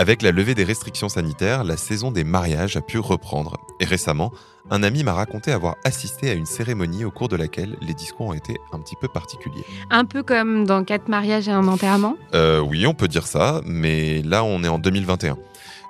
Avec 0.00 0.22
la 0.22 0.30
levée 0.30 0.54
des 0.54 0.62
restrictions 0.62 1.08
sanitaires, 1.08 1.64
la 1.64 1.76
saison 1.76 2.12
des 2.12 2.22
mariages 2.22 2.76
a 2.76 2.80
pu 2.80 2.98
reprendre. 2.98 3.56
Et 3.80 3.84
récemment, 3.84 4.32
un 4.70 4.82
ami 4.84 5.02
m'a 5.02 5.12
raconté 5.12 5.50
avoir 5.50 5.74
assisté 5.84 6.30
à 6.30 6.34
une 6.34 6.46
cérémonie 6.46 7.04
au 7.04 7.10
cours 7.10 7.28
de 7.28 7.36
laquelle 7.36 7.76
les 7.80 7.94
discours 7.94 8.28
ont 8.28 8.32
été 8.32 8.58
un 8.72 8.78
petit 8.78 8.94
peu 9.00 9.08
particuliers. 9.08 9.64
Un 9.90 10.04
peu 10.04 10.22
comme 10.22 10.66
dans 10.66 10.84
quatre 10.84 11.08
mariages 11.08 11.48
et 11.48 11.52
un 11.52 11.66
enterrement? 11.66 12.16
Euh, 12.34 12.60
oui, 12.60 12.86
on 12.86 12.94
peut 12.94 13.08
dire 13.08 13.26
ça, 13.26 13.60
mais 13.64 14.22
là 14.22 14.44
on 14.44 14.62
est 14.62 14.68
en 14.68 14.78
2021. 14.78 15.36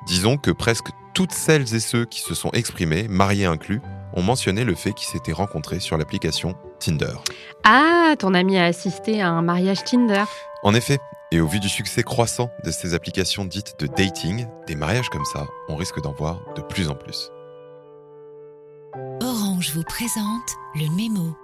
Disons 0.07 0.39
que 0.39 0.51
presque 0.51 0.89
toutes 1.13 1.33
celles 1.33 1.75
et 1.75 1.81
ceux 1.81 2.05
qui 2.05 2.21
se 2.21 2.35
sont 2.35 2.51
exprimés, 2.53 3.09
mariés 3.09 3.45
inclus, 3.45 3.83
ont 4.15 4.23
mentionné 4.23 4.65
le 4.65 4.75
fait 4.75 4.93
qu'ils 4.93 5.09
s'étaient 5.09 5.33
rencontrés 5.33 5.81
sur 5.81 5.99
l'application 5.99 6.55
Tinder. 6.79 7.17
Ah, 7.65 8.15
ton 8.19 8.33
ami 8.33 8.57
a 8.57 8.65
assisté 8.65 9.21
à 9.21 9.29
un 9.29 9.43
mariage 9.43 9.85
Tinder? 9.85 10.25
En 10.63 10.75
effet, 10.75 10.99
et 11.31 11.41
au 11.41 11.47
vu 11.47 11.61
du 11.61 11.69
succès 11.69 12.03
croissant 12.03 12.51
de 12.65 12.71
ces 12.71 12.95
applications 12.95 13.45
dites 13.45 13.79
de 13.79 13.87
dating, 13.87 14.47
des 14.67 14.75
mariages 14.75 15.09
comme 15.11 15.25
ça, 15.27 15.47
on 15.69 15.77
risque 15.77 16.01
d'en 16.03 16.13
voir 16.13 16.41
de 16.57 16.63
plus 16.63 16.89
en 16.89 16.95
plus. 16.95 17.31
Orange 19.21 19.73
vous 19.75 19.83
présente 19.83 20.57
le 20.75 20.95
mémo. 20.95 21.37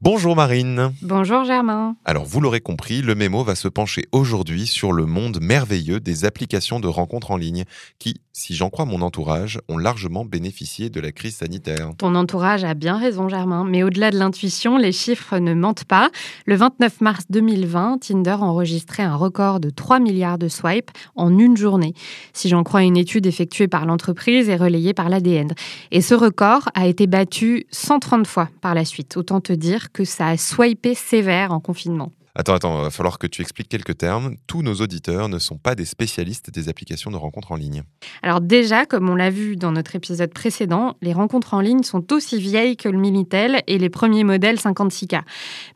Bonjour 0.00 0.36
Marine 0.36 0.92
Bonjour 1.02 1.42
Germain. 1.42 1.96
Alors 2.04 2.24
vous 2.24 2.40
l'aurez 2.40 2.60
compris, 2.60 3.02
le 3.02 3.16
mémo 3.16 3.42
va 3.42 3.56
se 3.56 3.66
pencher 3.66 4.04
aujourd'hui 4.12 4.68
sur 4.68 4.92
le 4.92 5.06
monde 5.06 5.40
merveilleux 5.42 5.98
des 5.98 6.24
applications 6.24 6.78
de 6.78 6.86
rencontres 6.86 7.32
en 7.32 7.36
ligne 7.36 7.64
qui, 7.98 8.20
si 8.32 8.54
j'en 8.54 8.70
crois 8.70 8.84
mon 8.84 9.02
entourage, 9.02 9.58
ont 9.68 9.76
largement 9.76 10.24
bénéficié 10.24 10.88
de 10.88 11.00
la 11.00 11.10
crise 11.10 11.38
sanitaire. 11.38 11.90
Ton 11.98 12.14
entourage 12.14 12.62
a 12.62 12.74
bien 12.74 12.96
raison 12.96 13.28
Germain, 13.28 13.64
mais 13.68 13.82
au-delà 13.82 14.12
de 14.12 14.18
l'intuition, 14.18 14.76
les 14.76 14.92
chiffres 14.92 15.38
ne 15.38 15.52
mentent 15.52 15.84
pas. 15.84 16.10
Le 16.46 16.54
29 16.54 17.00
mars 17.00 17.24
2020, 17.30 17.98
Tinder 17.98 18.36
enregistrait 18.40 19.02
un 19.02 19.16
record 19.16 19.58
de 19.58 19.68
3 19.68 19.98
milliards 19.98 20.38
de 20.38 20.46
swipes 20.46 20.92
en 21.16 21.36
une 21.36 21.56
journée, 21.56 21.94
si 22.34 22.48
j'en 22.48 22.62
crois 22.62 22.84
une 22.84 22.96
étude 22.96 23.26
effectuée 23.26 23.66
par 23.66 23.84
l'entreprise 23.84 24.48
et 24.48 24.54
relayée 24.54 24.94
par 24.94 25.08
l'ADN. 25.08 25.54
Et 25.90 26.02
ce 26.02 26.14
record 26.14 26.68
a 26.74 26.86
été 26.86 27.08
battu 27.08 27.66
130 27.72 28.28
fois 28.28 28.48
par 28.60 28.76
la 28.76 28.84
suite, 28.84 29.16
autant 29.16 29.40
te 29.40 29.52
dire 29.52 29.87
que 29.92 30.04
ça 30.04 30.28
a 30.28 30.36
swipé 30.36 30.94
sévère 30.94 31.52
en 31.52 31.60
confinement. 31.60 32.12
Attends, 32.34 32.54
attends, 32.54 32.82
va 32.82 32.90
falloir 32.90 33.18
que 33.18 33.26
tu 33.26 33.42
expliques 33.42 33.68
quelques 33.68 33.98
termes. 33.98 34.36
Tous 34.46 34.62
nos 34.62 34.74
auditeurs 34.74 35.28
ne 35.28 35.38
sont 35.38 35.56
pas 35.56 35.74
des 35.74 35.84
spécialistes 35.84 36.50
des 36.50 36.68
applications 36.68 37.10
de 37.10 37.16
rencontres 37.16 37.52
en 37.52 37.56
ligne. 37.56 37.82
Alors 38.22 38.40
déjà, 38.40 38.86
comme 38.86 39.08
on 39.08 39.14
l'a 39.14 39.30
vu 39.30 39.56
dans 39.56 39.72
notre 39.72 39.96
épisode 39.96 40.32
précédent, 40.32 40.96
les 41.02 41.12
rencontres 41.12 41.54
en 41.54 41.60
ligne 41.60 41.82
sont 41.82 42.12
aussi 42.12 42.38
vieilles 42.38 42.76
que 42.76 42.88
le 42.88 42.98
Minitel 42.98 43.62
et 43.66 43.78
les 43.78 43.88
premiers 43.88 44.24
modèles 44.24 44.56
56K. 44.56 45.22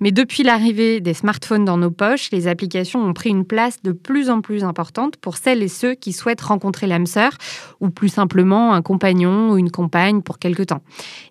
Mais 0.01 0.13
depuis 0.13 0.43
l'arrivée 0.43 1.01
des 1.01 1.15
smartphones 1.15 1.65
dans 1.65 1.79
nos 1.79 1.91
poches, 1.91 2.31
les 2.31 2.47
applications 2.49 3.03
ont 3.05 3.13
pris 3.13 3.31
une 3.31 3.45
place 3.45 3.83
de 3.83 3.93
plus 3.93 4.31
en 4.31 4.41
plus 4.41 4.65
importante 4.65 5.17
pour 5.17 5.37
celles 5.37 5.63
et 5.63 5.69
ceux 5.69 5.95
qui 5.95 6.13
souhaitent 6.13 6.41
rencontrer 6.41 6.87
l'âme 6.87 7.07
sœur 7.07 7.33
ou 7.81 7.91
plus 7.91 8.09
simplement 8.09 8.75
un 8.75 8.83
compagnon 8.83 9.51
ou 9.51 9.59
une 9.59 9.71
compagne 9.71 10.23
pour 10.23 10.39
quelque 10.39 10.63
temps. 10.63 10.83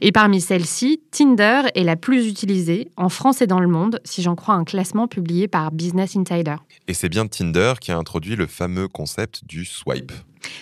Et 0.01 0.11
parmi 0.11 0.41
celles-ci, 0.41 1.01
Tinder 1.11 1.63
est 1.75 1.83
la 1.83 1.95
plus 1.95 2.27
utilisée 2.27 2.89
en 2.97 3.09
France 3.09 3.41
et 3.41 3.47
dans 3.47 3.59
le 3.59 3.67
monde, 3.67 3.99
si 4.03 4.21
j'en 4.21 4.35
crois 4.35 4.55
un 4.55 4.63
classement 4.63 5.07
publié 5.11 5.47
par 5.47 5.71
Business 5.71 6.15
Insider. 6.15 6.55
Et 6.87 6.95
c'est 6.95 7.09
bien 7.09 7.27
Tinder 7.27 7.73
qui 7.79 7.91
a 7.91 7.97
introduit 7.97 8.35
le 8.35 8.47
fameux 8.47 8.87
concept 8.87 9.45
du 9.45 9.65
swipe. 9.65 10.11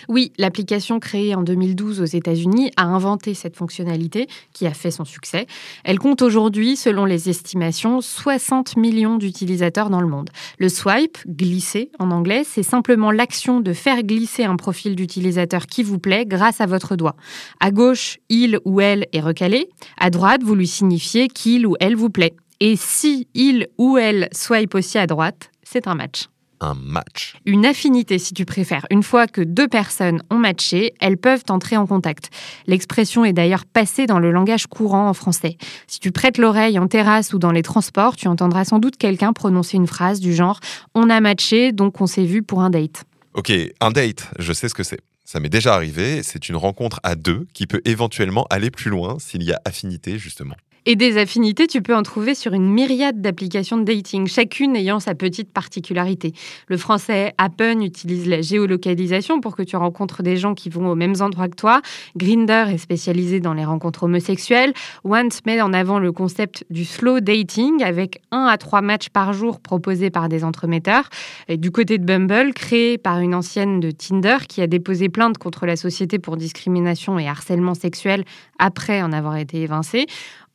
Oui, 0.08 0.32
l'application 0.38 1.00
créée 1.00 1.34
en 1.34 1.42
2012 1.42 2.00
aux 2.00 2.04
États-Unis 2.04 2.70
a 2.76 2.84
inventé 2.84 3.32
cette 3.32 3.56
fonctionnalité 3.56 4.26
qui 4.52 4.66
a 4.66 4.74
fait 4.74 4.90
son 4.90 5.04
succès. 5.04 5.46
Elle 5.84 5.98
compte 5.98 6.22
aujourd'hui, 6.22 6.76
selon 6.76 7.04
les 7.04 7.28
estimations, 7.28 8.00
60 8.00 8.76
millions 8.76 9.16
d'utilisateurs 9.16 9.90
dans 9.90 10.00
le 10.00 10.06
monde. 10.06 10.30
Le 10.58 10.68
swipe, 10.68 11.18
glisser 11.26 11.90
en 11.98 12.10
anglais, 12.10 12.42
c'est 12.44 12.62
simplement 12.62 13.10
l'action 13.10 13.60
de 13.60 13.72
faire 13.72 14.02
glisser 14.02 14.44
un 14.44 14.56
profil 14.56 14.96
d'utilisateur 14.96 15.66
qui 15.66 15.82
vous 15.82 15.98
plaît 15.98 16.26
grâce 16.26 16.60
à 16.60 16.66
votre 16.66 16.96
doigt. 16.96 17.16
À 17.60 17.70
gauche, 17.70 18.18
il 18.28 18.58
ou 18.64 18.80
elle 18.80 19.06
est 19.12 19.20
recalé. 19.20 19.68
À 19.98 20.10
droite, 20.10 20.42
vous 20.42 20.54
lui 20.54 20.66
signifiez 20.66 21.28
qu'il 21.28 21.66
ou 21.66 21.76
elle 21.80 21.96
vous 21.96 22.10
plaît. 22.10 22.34
Et 22.62 22.76
si 22.76 23.26
il 23.32 23.68
ou 23.78 23.96
elle 23.96 24.28
swipe 24.32 24.74
aussi 24.74 24.98
à 24.98 25.06
droite, 25.06 25.50
c'est 25.62 25.86
un 25.86 25.94
match. 25.94 26.26
Un 26.60 26.74
match. 26.74 27.36
Une 27.46 27.64
affinité, 27.64 28.18
si 28.18 28.34
tu 28.34 28.44
préfères. 28.44 28.86
Une 28.90 29.02
fois 29.02 29.26
que 29.26 29.40
deux 29.40 29.66
personnes 29.66 30.22
ont 30.28 30.36
matché, 30.36 30.92
elles 31.00 31.16
peuvent 31.16 31.44
entrer 31.48 31.78
en 31.78 31.86
contact. 31.86 32.28
L'expression 32.66 33.24
est 33.24 33.32
d'ailleurs 33.32 33.64
passée 33.64 34.04
dans 34.04 34.18
le 34.18 34.30
langage 34.30 34.66
courant 34.66 35.08
en 35.08 35.14
français. 35.14 35.56
Si 35.86 36.00
tu 36.00 36.12
prêtes 36.12 36.36
l'oreille 36.36 36.78
en 36.78 36.86
terrasse 36.86 37.32
ou 37.32 37.38
dans 37.38 37.50
les 37.50 37.62
transports, 37.62 38.14
tu 38.14 38.28
entendras 38.28 38.66
sans 38.66 38.78
doute 38.78 38.98
quelqu'un 38.98 39.32
prononcer 39.32 39.78
une 39.78 39.86
phrase 39.86 40.20
du 40.20 40.34
genre⁇ 40.34 40.60
On 40.94 41.08
a 41.08 41.18
matché, 41.20 41.72
donc 41.72 41.98
on 42.02 42.06
s'est 42.06 42.26
vu 42.26 42.42
pour 42.42 42.60
un 42.60 42.68
date⁇ 42.68 42.82
Ok, 43.32 43.52
un 43.80 43.90
date, 43.90 44.28
je 44.38 44.52
sais 44.52 44.68
ce 44.68 44.74
que 44.74 44.82
c'est. 44.82 45.00
Ça 45.24 45.40
m'est 45.40 45.48
déjà 45.48 45.74
arrivé, 45.74 46.22
c'est 46.22 46.50
une 46.50 46.56
rencontre 46.56 47.00
à 47.04 47.14
deux 47.14 47.46
qui 47.54 47.66
peut 47.66 47.80
éventuellement 47.86 48.46
aller 48.50 48.70
plus 48.70 48.90
loin 48.90 49.16
s'il 49.18 49.44
y 49.44 49.52
a 49.52 49.60
affinité 49.64 50.18
justement. 50.18 50.56
Et 50.86 50.96
des 50.96 51.18
affinités, 51.18 51.66
tu 51.66 51.82
peux 51.82 51.94
en 51.94 52.02
trouver 52.02 52.34
sur 52.34 52.54
une 52.54 52.70
myriade 52.70 53.20
d'applications 53.20 53.76
de 53.76 53.84
dating, 53.84 54.26
chacune 54.26 54.74
ayant 54.76 54.98
sa 54.98 55.14
petite 55.14 55.52
particularité. 55.52 56.32
Le 56.68 56.78
français 56.78 57.34
Appen 57.36 57.82
utilise 57.82 58.26
la 58.26 58.40
géolocalisation 58.40 59.40
pour 59.40 59.56
que 59.56 59.62
tu 59.62 59.76
rencontres 59.76 60.22
des 60.22 60.38
gens 60.38 60.54
qui 60.54 60.70
vont 60.70 60.90
aux 60.90 60.94
mêmes 60.94 61.16
endroits 61.20 61.48
que 61.48 61.56
toi. 61.56 61.82
Grinder 62.16 62.64
est 62.70 62.78
spécialisé 62.78 63.40
dans 63.40 63.52
les 63.52 63.64
rencontres 63.64 64.04
homosexuelles. 64.04 64.72
Once 65.04 65.40
met 65.44 65.60
en 65.60 65.74
avant 65.74 65.98
le 65.98 66.12
concept 66.12 66.64
du 66.70 66.86
slow 66.86 67.20
dating 67.20 67.82
avec 67.82 68.22
un 68.30 68.46
à 68.46 68.56
trois 68.56 68.80
matchs 68.80 69.10
par 69.10 69.34
jour 69.34 69.60
proposés 69.60 70.10
par 70.10 70.30
des 70.30 70.44
entremetteurs. 70.44 71.10
Et 71.48 71.58
du 71.58 71.70
côté 71.70 71.98
de 71.98 72.04
Bumble, 72.04 72.54
créé 72.54 72.96
par 72.96 73.18
une 73.18 73.34
ancienne 73.34 73.80
de 73.80 73.90
Tinder 73.90 74.38
qui 74.48 74.62
a 74.62 74.66
déposé 74.66 75.10
plainte 75.10 75.36
contre 75.36 75.66
la 75.66 75.76
société 75.76 76.18
pour 76.18 76.38
discrimination 76.38 77.18
et 77.18 77.28
harcèlement 77.28 77.74
sexuel 77.74 78.24
après 78.58 79.02
en 79.02 79.12
avoir 79.12 79.36
été 79.36 79.60
évincée 79.60 80.06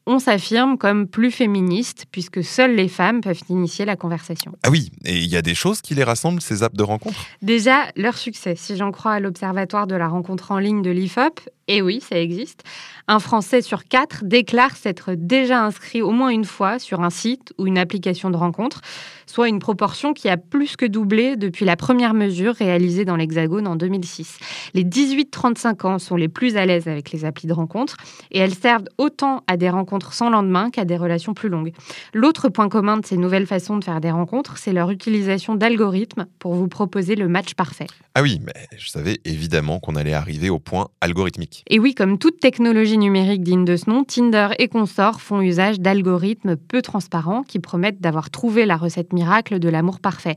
on 0.08 0.20
s'affirme 0.20 0.78
comme 0.78 1.08
plus 1.08 1.32
féministe 1.32 2.06
puisque 2.12 2.44
seules 2.44 2.76
les 2.76 2.88
femmes 2.88 3.22
peuvent 3.22 3.42
initier 3.50 3.86
la 3.86 3.96
conversation. 3.96 4.54
Ah 4.64 4.70
oui, 4.70 4.92
et 5.04 5.18
il 5.18 5.28
y 5.28 5.38
a 5.38 5.42
des 5.42 5.56
choses 5.56 5.82
qui 5.82 5.96
les 5.96 6.04
rassemblent, 6.04 6.42
ces 6.42 6.64
apps 6.64 6.76
de 6.76 6.84
rencontre 6.84 7.20
Déjà, 7.42 7.88
leur 7.96 8.18
succès, 8.18 8.56
si 8.56 8.76
j'en 8.78 8.92
crois 8.92 9.14
à 9.14 9.20
l'Observatoire 9.20 9.88
de 9.88 9.96
la 9.96 10.08
rencontre 10.08 10.52
en 10.52 10.60
ligne 10.60 10.82
de 10.82 10.92
l'IFOP, 10.92 11.42
et 11.68 11.82
oui, 11.82 12.00
ça 12.00 12.20
existe, 12.20 12.64
un 13.08 13.18
Français 13.18 13.62
sur 13.62 13.86
quatre 13.86 14.24
déclare 14.24 14.76
s'être 14.76 15.14
déjà 15.16 15.64
inscrit 15.64 16.04
au 16.04 16.12
moins 16.12 16.30
une 16.30 16.46
fois 16.46 16.78
sur 16.78 17.02
un 17.02 17.10
site 17.10 17.54
ou 17.58 17.66
une 17.66 17.80
application 17.80 18.30
de 18.30 18.38
rencontre, 18.38 18.82
soit 19.26 19.50
une 19.50 19.58
proportion 19.58 20.14
qui 20.14 20.30
a 20.30 20.38
plus 20.38 20.76
que 20.76 20.86
doublé 20.86 21.36
depuis 21.38 21.66
la 21.66 21.76
première 21.76 22.14
mesure 22.14 22.54
réalisée 22.54 23.04
dans 23.04 23.16
l'Hexagone 23.16 23.68
en 23.68 23.76
2006. 23.76 24.38
Les 24.76 24.84
18-35 24.84 25.88
ans 25.88 25.98
sont 25.98 26.16
les 26.16 26.28
plus 26.28 26.56
à 26.56 26.68
l'aise 26.68 26.88
avec 26.88 27.12
les 27.12 27.26
applis 27.26 27.48
de 27.48 27.54
rencontre 27.54 27.98
et 28.32 28.38
elles 28.38 28.54
servent 28.54 28.86
autant 29.00 29.44
à 29.48 29.58
des 29.58 29.70
rencontres 29.70 29.95
sans 30.04 30.30
lendemain 30.30 30.70
qu'à 30.70 30.86
des 30.86 30.98
relations 30.98 31.34
plus 31.34 31.50
longues. 31.50 31.72
L'autre 32.14 32.50
point 32.50 32.70
commun 32.70 32.98
de 32.98 33.06
ces 33.06 33.18
nouvelles 33.18 33.48
façons 33.48 33.78
de 33.78 33.84
faire 33.84 34.02
des 34.02 34.12
rencontres, 34.12 34.58
c'est 34.58 34.74
leur 34.74 34.92
utilisation 34.92 35.56
d'algorithmes 35.56 36.26
pour 36.40 36.54
vous 36.54 36.68
proposer 36.68 37.16
le 37.16 37.28
match 37.28 37.54
parfait. 37.54 37.88
Ah 38.14 38.22
oui, 38.22 38.40
mais 38.46 38.54
je 38.78 38.90
savais 38.90 39.20
évidemment 39.26 39.80
qu'on 39.80 39.96
allait 39.96 40.14
arriver 40.14 40.50
au 40.50 40.60
point 40.60 40.88
algorithmique. 41.02 41.64
Et 41.70 41.80
oui, 41.80 41.94
comme 41.94 42.18
toute 42.18 42.40
technologie 42.40 42.98
numérique 42.98 43.44
digne 43.44 43.66
de 43.66 43.76
ce 43.76 43.90
nom, 43.90 44.04
Tinder 44.04 44.50
et 44.58 44.68
consorts 44.68 45.22
font 45.22 45.42
usage 45.42 45.80
d'algorithmes 45.80 46.56
peu 46.56 46.82
transparents 46.82 47.44
qui 47.44 47.60
promettent 47.60 48.02
d'avoir 48.02 48.30
trouvé 48.30 48.66
la 48.66 48.78
recette 48.78 49.14
miracle 49.14 49.60
de 49.60 49.70
l'amour 49.70 50.00
parfait. 50.00 50.36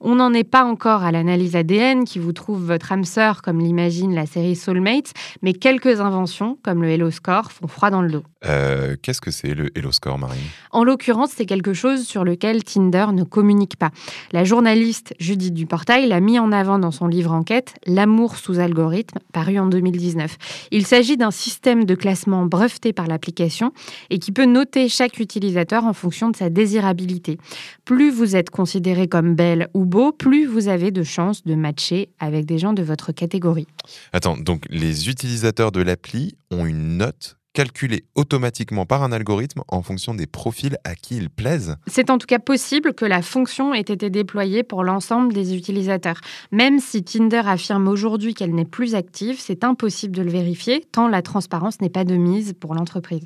On 0.00 0.16
n'en 0.16 0.32
est 0.32 0.44
pas 0.44 0.64
encore 0.64 1.02
à 1.02 1.12
l'analyse 1.12 1.56
ADN 1.56 2.04
qui 2.04 2.18
vous 2.18 2.32
trouve 2.32 2.64
votre 2.64 2.92
âme 2.92 3.04
sœur 3.04 3.42
comme 3.42 3.60
l'imagine 3.60 4.14
la 4.14 4.26
série 4.26 4.56
Soulmates, 4.56 5.12
mais 5.42 5.52
quelques 5.52 6.00
inventions 6.00 6.58
comme 6.62 6.82
le 6.82 6.90
Hello 6.90 7.10
Score 7.10 7.52
font 7.52 7.66
froid 7.66 7.90
dans 7.90 8.02
le 8.02 8.10
dos. 8.10 8.22
Euh, 8.44 8.95
Qu'est-ce 9.00 9.20
que 9.20 9.30
c'est 9.30 9.54
le 9.54 9.70
Hello 9.76 9.92
Score, 9.92 10.18
Marine? 10.18 10.42
En 10.70 10.84
l'occurrence, 10.84 11.30
c'est 11.34 11.46
quelque 11.46 11.72
chose 11.72 12.06
sur 12.06 12.24
lequel 12.24 12.64
Tinder 12.64 13.06
ne 13.12 13.24
communique 13.24 13.76
pas. 13.76 13.90
La 14.32 14.44
journaliste 14.44 15.14
Judith 15.18 15.54
Duportail 15.54 16.08
l'a 16.08 16.20
mis 16.20 16.38
en 16.38 16.52
avant 16.52 16.78
dans 16.78 16.90
son 16.90 17.06
livre 17.06 17.32
enquête 17.32 17.74
L'amour 17.86 18.36
sous 18.36 18.58
algorithme, 18.58 19.18
paru 19.32 19.58
en 19.58 19.66
2019. 19.66 20.36
Il 20.70 20.86
s'agit 20.86 21.16
d'un 21.16 21.30
système 21.30 21.84
de 21.84 21.94
classement 21.94 22.46
breveté 22.46 22.92
par 22.92 23.06
l'application 23.06 23.72
et 24.10 24.18
qui 24.18 24.32
peut 24.32 24.46
noter 24.46 24.88
chaque 24.88 25.18
utilisateur 25.18 25.84
en 25.84 25.92
fonction 25.92 26.30
de 26.30 26.36
sa 26.36 26.50
désirabilité. 26.50 27.38
Plus 27.84 28.10
vous 28.10 28.36
êtes 28.36 28.50
considéré 28.50 29.08
comme 29.08 29.34
belle 29.34 29.68
ou 29.74 29.84
beau, 29.84 30.12
plus 30.12 30.46
vous 30.46 30.68
avez 30.68 30.90
de 30.90 31.02
chances 31.02 31.44
de 31.44 31.54
matcher 31.54 32.08
avec 32.18 32.46
des 32.46 32.58
gens 32.58 32.72
de 32.72 32.82
votre 32.82 33.12
catégorie. 33.12 33.66
Attends, 34.12 34.36
donc 34.36 34.64
les 34.70 35.08
utilisateurs 35.08 35.72
de 35.72 35.82
l'appli 35.82 36.36
ont 36.50 36.66
une 36.66 36.98
note 36.98 37.36
calculée 37.56 38.04
automatiquement 38.16 38.84
par 38.84 39.02
un 39.02 39.12
algorithme 39.12 39.62
en 39.68 39.80
fonction 39.80 40.12
des 40.12 40.26
profils 40.26 40.76
à 40.84 40.94
qui 40.94 41.16
ils 41.16 41.30
plaisent 41.30 41.76
C'est 41.86 42.10
en 42.10 42.18
tout 42.18 42.26
cas 42.26 42.38
possible 42.38 42.92
que 42.92 43.06
la 43.06 43.22
fonction 43.22 43.72
ait 43.72 43.80
été 43.80 44.10
déployée 44.10 44.62
pour 44.62 44.84
l'ensemble 44.84 45.32
des 45.32 45.56
utilisateurs. 45.56 46.20
Même 46.52 46.80
si 46.80 47.02
Tinder 47.02 47.40
affirme 47.46 47.88
aujourd'hui 47.88 48.34
qu'elle 48.34 48.54
n'est 48.54 48.66
plus 48.66 48.94
active, 48.94 49.36
c'est 49.40 49.64
impossible 49.64 50.14
de 50.14 50.20
le 50.20 50.30
vérifier 50.30 50.84
tant 50.92 51.08
la 51.08 51.22
transparence 51.22 51.80
n'est 51.80 51.88
pas 51.88 52.04
de 52.04 52.16
mise 52.16 52.52
pour 52.60 52.74
l'entreprise. 52.74 53.24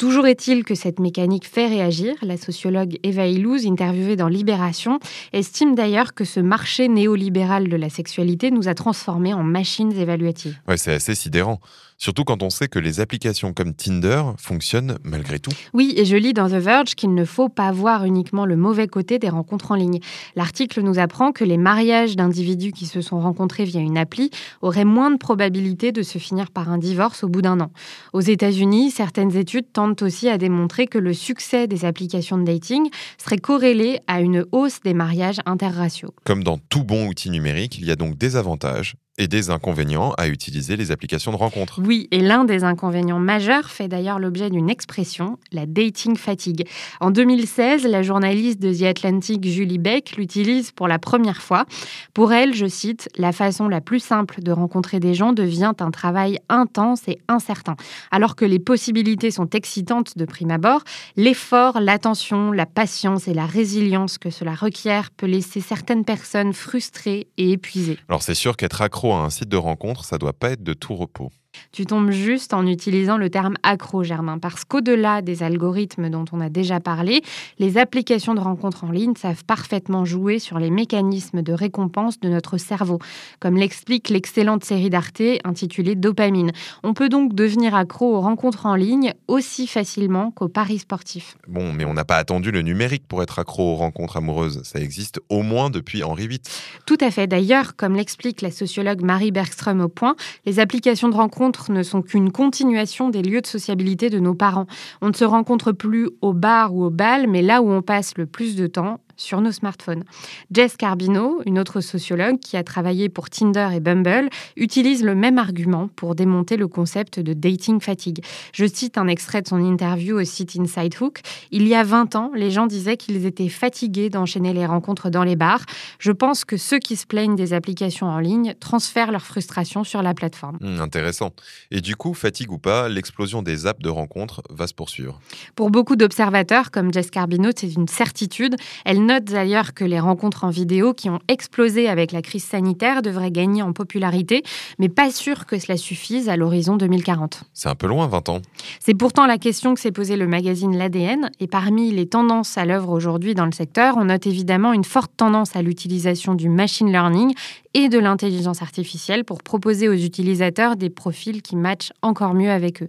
Toujours 0.00 0.26
est-il 0.26 0.64
que 0.64 0.74
cette 0.74 0.98
mécanique 0.98 1.46
fait 1.46 1.66
réagir. 1.66 2.14
La 2.22 2.38
sociologue 2.38 2.98
Eva 3.02 3.26
Illouz, 3.26 3.66
interviewée 3.66 4.16
dans 4.16 4.28
Libération, 4.28 4.98
estime 5.34 5.74
d'ailleurs 5.74 6.14
que 6.14 6.24
ce 6.24 6.40
marché 6.40 6.88
néolibéral 6.88 7.68
de 7.68 7.76
la 7.76 7.90
sexualité 7.90 8.50
nous 8.50 8.66
a 8.66 8.72
transformés 8.72 9.34
en 9.34 9.42
machines 9.42 9.92
évaluatives. 9.92 10.56
Ouais, 10.66 10.78
c'est 10.78 10.94
assez 10.94 11.14
sidérant. 11.14 11.60
Surtout 12.00 12.24
quand 12.24 12.42
on 12.42 12.48
sait 12.48 12.68
que 12.68 12.78
les 12.78 13.00
applications 13.00 13.52
comme 13.52 13.74
Tinder 13.74 14.22
fonctionnent 14.38 14.96
malgré 15.04 15.38
tout. 15.38 15.50
Oui, 15.74 15.92
et 15.98 16.06
je 16.06 16.16
lis 16.16 16.32
dans 16.32 16.48
The 16.48 16.54
Verge 16.54 16.94
qu'il 16.94 17.12
ne 17.12 17.26
faut 17.26 17.50
pas 17.50 17.70
voir 17.72 18.06
uniquement 18.06 18.46
le 18.46 18.56
mauvais 18.56 18.88
côté 18.88 19.18
des 19.18 19.28
rencontres 19.28 19.72
en 19.72 19.74
ligne. 19.74 20.00
L'article 20.34 20.80
nous 20.80 20.98
apprend 20.98 21.32
que 21.32 21.44
les 21.44 21.58
mariages 21.58 22.16
d'individus 22.16 22.72
qui 22.72 22.86
se 22.86 23.02
sont 23.02 23.20
rencontrés 23.20 23.64
via 23.64 23.82
une 23.82 23.98
appli 23.98 24.30
auraient 24.62 24.86
moins 24.86 25.10
de 25.10 25.18
probabilité 25.18 25.92
de 25.92 26.02
se 26.02 26.16
finir 26.16 26.50
par 26.50 26.70
un 26.70 26.78
divorce 26.78 27.22
au 27.22 27.28
bout 27.28 27.42
d'un 27.42 27.60
an. 27.60 27.70
Aux 28.14 28.22
États-Unis, 28.22 28.90
certaines 28.90 29.36
études 29.36 29.70
tendent 29.70 29.89
aussi 30.00 30.28
à 30.28 30.38
démontrer 30.38 30.86
que 30.86 30.98
le 30.98 31.12
succès 31.12 31.66
des 31.66 31.84
applications 31.84 32.38
de 32.38 32.44
dating 32.44 32.90
serait 33.18 33.38
corrélé 33.38 34.00
à 34.06 34.20
une 34.20 34.46
hausse 34.52 34.80
des 34.80 34.94
mariages 34.94 35.40
interraciaux. 35.46 36.14
Comme 36.24 36.44
dans 36.44 36.58
tout 36.58 36.84
bon 36.84 37.06
outil 37.06 37.30
numérique, 37.30 37.78
il 37.78 37.86
y 37.86 37.90
a 37.90 37.96
donc 37.96 38.16
des 38.16 38.36
avantages 38.36 38.94
et 39.20 39.28
des 39.28 39.50
inconvénients 39.50 40.14
à 40.16 40.28
utiliser 40.28 40.76
les 40.76 40.90
applications 40.90 41.30
de 41.30 41.36
rencontre. 41.36 41.80
Oui, 41.84 42.08
et 42.10 42.20
l'un 42.20 42.44
des 42.44 42.64
inconvénients 42.64 43.18
majeurs 43.18 43.70
fait 43.70 43.86
d'ailleurs 43.86 44.18
l'objet 44.18 44.48
d'une 44.48 44.70
expression, 44.70 45.38
la 45.52 45.66
dating 45.66 46.16
fatigue. 46.16 46.66
En 47.00 47.10
2016, 47.10 47.86
la 47.86 48.02
journaliste 48.02 48.60
de 48.60 48.72
The 48.72 48.84
Atlantic 48.84 49.46
Julie 49.46 49.78
Beck 49.78 50.16
l'utilise 50.16 50.72
pour 50.72 50.88
la 50.88 50.98
première 50.98 51.42
fois. 51.42 51.66
Pour 52.14 52.32
elle, 52.32 52.54
je 52.54 52.64
cite, 52.64 53.10
la 53.18 53.32
façon 53.32 53.68
la 53.68 53.82
plus 53.82 54.00
simple 54.00 54.40
de 54.42 54.52
rencontrer 54.52 55.00
des 55.00 55.12
gens 55.12 55.34
devient 55.34 55.72
un 55.80 55.90
travail 55.90 56.38
intense 56.48 57.06
et 57.06 57.18
incertain. 57.28 57.76
Alors 58.10 58.36
que 58.36 58.46
les 58.46 58.58
possibilités 58.58 59.30
sont 59.30 59.50
excitantes 59.50 60.16
de 60.16 60.24
prime 60.24 60.50
abord, 60.50 60.82
l'effort, 61.16 61.78
l'attention, 61.80 62.52
la 62.52 62.64
patience 62.64 63.28
et 63.28 63.34
la 63.34 63.44
résilience 63.44 64.16
que 64.16 64.30
cela 64.30 64.54
requiert 64.54 65.10
peut 65.10 65.26
laisser 65.26 65.60
certaines 65.60 66.06
personnes 66.06 66.54
frustrées 66.54 67.26
et 67.36 67.52
épuisées. 67.52 67.98
Alors 68.08 68.22
c'est 68.22 68.34
sûr 68.34 68.56
qu'être 68.56 68.80
accro 68.80 69.09
à 69.14 69.20
un 69.20 69.30
site 69.30 69.48
de 69.48 69.56
rencontre, 69.56 70.04
ça 70.04 70.18
doit 70.18 70.32
pas 70.32 70.50
être 70.50 70.62
de 70.62 70.72
tout 70.74 70.94
repos. 70.96 71.30
Tu 71.72 71.86
tombes 71.86 72.10
juste 72.10 72.52
en 72.52 72.66
utilisant 72.66 73.16
le 73.16 73.30
terme 73.30 73.54
accro, 73.62 74.02
Germain, 74.02 74.38
parce 74.38 74.64
qu'au-delà 74.64 75.22
des 75.22 75.42
algorithmes 75.42 76.10
dont 76.10 76.24
on 76.32 76.40
a 76.40 76.48
déjà 76.48 76.80
parlé, 76.80 77.22
les 77.58 77.78
applications 77.78 78.34
de 78.34 78.40
rencontres 78.40 78.84
en 78.84 78.90
ligne 78.90 79.14
savent 79.16 79.44
parfaitement 79.44 80.04
jouer 80.04 80.38
sur 80.38 80.58
les 80.58 80.70
mécanismes 80.70 81.42
de 81.42 81.52
récompense 81.52 82.20
de 82.20 82.28
notre 82.28 82.58
cerveau, 82.58 82.98
comme 83.40 83.56
l'explique 83.56 84.08
l'excellente 84.08 84.64
série 84.64 84.90
d'Arte 84.90 85.22
intitulée 85.44 85.94
Dopamine. 85.94 86.52
On 86.82 86.94
peut 86.94 87.08
donc 87.08 87.34
devenir 87.34 87.74
accro 87.74 88.16
aux 88.16 88.20
rencontres 88.20 88.66
en 88.66 88.74
ligne 88.74 89.14
aussi 89.28 89.66
facilement 89.66 90.30
qu'aux 90.30 90.48
paris 90.48 90.78
sportifs. 90.78 91.36
Bon, 91.48 91.72
mais 91.72 91.84
on 91.84 91.94
n'a 91.94 92.04
pas 92.04 92.16
attendu 92.16 92.50
le 92.50 92.62
numérique 92.62 93.06
pour 93.08 93.22
être 93.22 93.38
accro 93.38 93.72
aux 93.72 93.76
rencontres 93.76 94.18
amoureuses. 94.18 94.62
Ça 94.64 94.80
existe 94.80 95.20
au 95.28 95.42
moins 95.42 95.70
depuis 95.70 96.02
Henri 96.02 96.28
VIII. 96.28 96.40
Tout 96.86 96.98
à 97.00 97.10
fait. 97.10 97.26
D'ailleurs, 97.26 97.76
comme 97.76 97.94
l'explique 97.94 98.42
la 98.42 98.50
sociologue 98.50 99.02
Marie 99.02 99.30
Bergström 99.30 99.80
au 99.80 99.88
point, 99.88 100.16
les 100.46 100.60
applications 100.60 101.08
de 101.08 101.14
rencontres 101.14 101.39
ne 101.70 101.82
sont 101.82 102.02
qu'une 102.02 102.30
continuation 102.30 103.08
des 103.08 103.22
lieux 103.22 103.40
de 103.40 103.46
sociabilité 103.46 104.10
de 104.10 104.18
nos 104.18 104.34
parents. 104.34 104.66
On 105.00 105.08
ne 105.08 105.14
se 105.14 105.24
rencontre 105.24 105.72
plus 105.72 106.10
au 106.20 106.32
bar 106.32 106.74
ou 106.74 106.84
au 106.84 106.90
bal, 106.90 107.26
mais 107.28 107.42
là 107.42 107.62
où 107.62 107.70
on 107.70 107.82
passe 107.82 108.16
le 108.18 108.26
plus 108.26 108.56
de 108.56 108.66
temps, 108.66 109.00
sur 109.20 109.40
nos 109.40 109.52
smartphones. 109.52 110.04
Jess 110.50 110.76
Carbino, 110.76 111.40
une 111.46 111.58
autre 111.58 111.80
sociologue 111.80 112.38
qui 112.38 112.56
a 112.56 112.64
travaillé 112.64 113.08
pour 113.08 113.30
Tinder 113.30 113.68
et 113.74 113.80
Bumble, 113.80 114.30
utilise 114.56 115.04
le 115.04 115.14
même 115.14 115.38
argument 115.38 115.88
pour 115.94 116.14
démonter 116.14 116.56
le 116.56 116.68
concept 116.68 117.20
de 117.20 117.32
dating 117.32 117.80
fatigue. 117.80 118.24
Je 118.52 118.64
cite 118.66 118.98
un 118.98 119.08
extrait 119.08 119.42
de 119.42 119.48
son 119.48 119.62
interview 119.62 120.18
au 120.18 120.24
site 120.24 120.56
Inside 120.56 120.94
Hook. 121.00 121.20
Il 121.50 121.68
y 121.68 121.74
a 121.74 121.84
20 121.84 122.16
ans, 122.16 122.30
les 122.34 122.50
gens 122.50 122.66
disaient 122.66 122.96
qu'ils 122.96 123.26
étaient 123.26 123.48
fatigués 123.48 124.10
d'enchaîner 124.10 124.52
les 124.52 124.66
rencontres 124.66 125.10
dans 125.10 125.24
les 125.24 125.36
bars. 125.36 125.64
Je 125.98 126.12
pense 126.12 126.44
que 126.44 126.56
ceux 126.56 126.78
qui 126.78 126.96
se 126.96 127.06
plaignent 127.06 127.36
des 127.36 127.52
applications 127.52 128.06
en 128.06 128.18
ligne 128.18 128.54
transfèrent 128.58 129.12
leur 129.12 129.24
frustration 129.24 129.84
sur 129.84 130.02
la 130.02 130.14
plateforme. 130.14 130.56
Hmm, 130.60 130.80
intéressant. 130.80 131.32
Et 131.70 131.80
du 131.80 131.96
coup, 131.96 132.14
fatigue 132.14 132.50
ou 132.52 132.58
pas, 132.58 132.88
l'explosion 132.88 133.42
des 133.42 133.66
apps 133.66 133.82
de 133.82 133.90
rencontres 133.90 134.42
va 134.48 134.66
se 134.66 134.74
poursuivre. 134.74 135.20
Pour 135.56 135.70
beaucoup 135.70 135.96
d'observateurs, 135.96 136.70
comme 136.70 136.92
Jess 136.92 137.10
Carbino, 137.10 137.50
c'est 137.54 137.72
une 137.74 137.88
certitude. 137.88 138.56
Elle 138.84 139.04
note 139.10 139.24
d'ailleurs 139.24 139.74
que 139.74 139.84
les 139.84 139.98
rencontres 139.98 140.44
en 140.44 140.50
vidéo 140.50 140.94
qui 140.94 141.10
ont 141.10 141.18
explosé 141.26 141.88
avec 141.88 142.12
la 142.12 142.22
crise 142.22 142.44
sanitaire 142.44 143.02
devraient 143.02 143.32
gagner 143.32 143.60
en 143.60 143.72
popularité, 143.72 144.44
mais 144.78 144.88
pas 144.88 145.10
sûr 145.10 145.46
que 145.46 145.58
cela 145.58 145.76
suffise 145.76 146.28
à 146.28 146.36
l'horizon 146.36 146.76
2040. 146.76 147.42
C'est 147.52 147.68
un 147.68 147.74
peu 147.74 147.88
loin, 147.88 148.06
20 148.06 148.28
ans. 148.28 148.42
C'est 148.78 148.94
pourtant 148.94 149.26
la 149.26 149.36
question 149.36 149.74
que 149.74 149.80
s'est 149.80 149.90
posée 149.90 150.16
le 150.16 150.28
magazine 150.28 150.76
L'ADN, 150.78 151.28
et 151.40 151.48
parmi 151.48 151.90
les 151.90 152.06
tendances 152.06 152.56
à 152.56 152.64
l'œuvre 152.64 152.90
aujourd'hui 152.90 153.34
dans 153.34 153.46
le 153.46 153.52
secteur, 153.52 153.96
on 153.96 154.04
note 154.04 154.28
évidemment 154.28 154.72
une 154.72 154.84
forte 154.84 155.10
tendance 155.16 155.56
à 155.56 155.62
l'utilisation 155.62 156.36
du 156.36 156.48
machine 156.48 156.92
learning 156.92 157.34
et 157.74 157.88
de 157.88 157.98
l'intelligence 157.98 158.62
artificielle 158.62 159.24
pour 159.24 159.42
proposer 159.42 159.88
aux 159.88 159.94
utilisateurs 159.94 160.76
des 160.76 160.90
profils 160.90 161.42
qui 161.42 161.56
matchent 161.56 161.92
encore 162.02 162.34
mieux 162.34 162.50
avec 162.50 162.82
eux. 162.82 162.88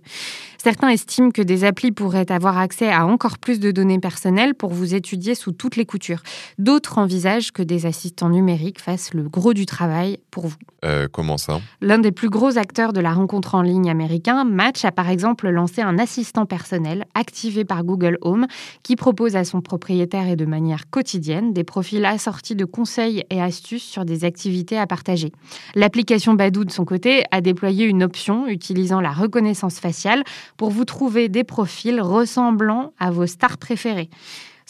Certains 0.57 0.89
estiment 0.89 1.31
que 1.31 1.41
des 1.41 1.63
applis 1.63 1.91
pourraient 1.91 2.31
avoir 2.31 2.57
accès 2.57 2.91
à 2.91 3.05
encore 3.07 3.39
plus 3.39 3.59
de 3.59 3.71
données 3.71 3.99
personnelles 3.99 4.53
pour 4.53 4.71
vous 4.71 4.93
étudier 4.93 5.33
sous 5.33 5.51
toutes 5.51 5.75
les 5.75 5.85
coutures. 5.85 6.10
D'autres 6.57 6.97
envisagent 6.97 7.51
que 7.51 7.63
des 7.63 7.85
assistants 7.85 8.29
numériques 8.29 8.81
fassent 8.81 9.13
le 9.13 9.29
gros 9.29 9.53
du 9.53 9.65
travail 9.65 10.19
pour 10.31 10.47
vous. 10.47 10.57
Euh, 10.83 11.07
comment 11.11 11.37
ça? 11.37 11.61
L'un 11.81 11.99
des 11.99 12.11
plus 12.11 12.29
gros 12.29 12.57
acteurs 12.57 12.93
de 12.93 12.99
la 12.99 13.13
rencontre 13.13 13.55
en 13.55 13.61
ligne 13.61 13.89
américain, 13.89 14.43
Match, 14.43 14.83
a 14.85 14.91
par 14.91 15.09
exemple 15.09 15.49
lancé 15.49 15.81
un 15.81 15.97
assistant 15.99 16.45
personnel 16.45 17.05
activé 17.13 17.65
par 17.65 17.83
Google 17.83 18.17
Home 18.21 18.47
qui 18.83 18.95
propose 18.95 19.35
à 19.35 19.43
son 19.43 19.61
propriétaire 19.61 20.27
et 20.27 20.35
de 20.35 20.45
manière 20.45 20.89
quotidienne 20.89 21.53
des 21.53 21.63
profils 21.63 22.03
assortis 22.05 22.55
de 22.55 22.65
conseils 22.65 23.23
et 23.29 23.41
astuces 23.41 23.83
sur 23.83 24.05
des 24.05 24.23
activités 24.25 24.77
à 24.77 24.87
partager. 24.87 25.31
L'application 25.75 26.33
Badoo, 26.33 26.63
de 26.63 26.71
son 26.71 26.85
côté, 26.85 27.23
a 27.31 27.41
déployé 27.41 27.85
une 27.85 28.03
option 28.03 28.47
utilisant 28.47 29.01
la 29.01 29.11
reconnaissance 29.11 29.79
faciale 29.79 30.23
pour 30.57 30.69
vous 30.71 30.85
trouver 30.85 31.29
des 31.29 31.43
profils 31.43 32.01
ressemblant 32.01 32.93
à 32.99 33.11
vos 33.11 33.27
stars 33.27 33.57
préférées. 33.57 34.09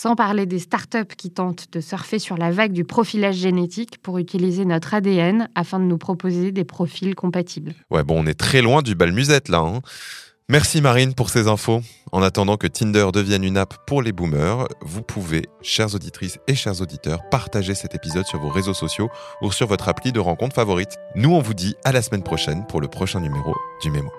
Sans 0.01 0.15
parler 0.15 0.47
des 0.47 0.57
startups 0.57 1.15
qui 1.15 1.29
tentent 1.29 1.71
de 1.71 1.79
surfer 1.79 2.17
sur 2.17 2.35
la 2.35 2.49
vague 2.49 2.71
du 2.71 2.85
profilage 2.85 3.35
génétique 3.35 3.99
pour 4.01 4.17
utiliser 4.17 4.65
notre 4.65 4.95
ADN 4.95 5.47
afin 5.53 5.79
de 5.79 5.83
nous 5.83 5.99
proposer 5.99 6.51
des 6.51 6.63
profils 6.63 7.13
compatibles. 7.13 7.75
Ouais, 7.91 8.03
bon, 8.03 8.23
on 8.23 8.25
est 8.25 8.33
très 8.33 8.63
loin 8.63 8.81
du 8.81 8.95
bal 8.95 9.11
musette 9.11 9.47
là. 9.47 9.59
Hein. 9.59 9.81
Merci 10.49 10.81
Marine 10.81 11.13
pour 11.13 11.29
ces 11.29 11.47
infos. 11.47 11.81
En 12.11 12.23
attendant 12.23 12.57
que 12.57 12.65
Tinder 12.65 13.09
devienne 13.13 13.43
une 13.43 13.57
app 13.57 13.75
pour 13.85 14.01
les 14.01 14.11
boomers, 14.11 14.67
vous 14.81 15.03
pouvez, 15.03 15.43
chères 15.61 15.93
auditrices 15.93 16.39
et 16.47 16.55
chers 16.55 16.81
auditeurs, 16.81 17.21
partager 17.29 17.75
cet 17.75 17.93
épisode 17.93 18.25
sur 18.25 18.39
vos 18.39 18.49
réseaux 18.49 18.73
sociaux 18.73 19.09
ou 19.43 19.51
sur 19.51 19.67
votre 19.67 19.87
appli 19.87 20.11
de 20.11 20.19
rencontre 20.19 20.55
favorite. 20.55 20.97
Nous, 21.13 21.29
on 21.29 21.41
vous 21.41 21.53
dit 21.53 21.75
à 21.83 21.91
la 21.91 22.01
semaine 22.01 22.23
prochaine 22.23 22.65
pour 22.65 22.81
le 22.81 22.87
prochain 22.87 23.19
numéro 23.19 23.53
du 23.83 23.91
Mémo. 23.91 24.09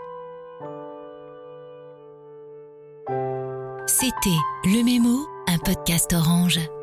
C'était 3.88 4.38
Le 4.64 4.84
Mémo, 4.84 5.26
un 5.46 5.58
podcast 5.58 6.12
orange. 6.12 6.81